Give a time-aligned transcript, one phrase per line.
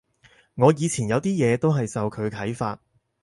[0.55, 2.79] 我以前有啲嘢都係受佢啓發